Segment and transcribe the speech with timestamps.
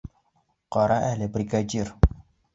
[0.75, 1.95] Ҡара әле, бригадир!